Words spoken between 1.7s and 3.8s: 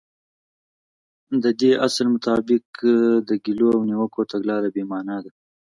اصل مطابق د ګيلو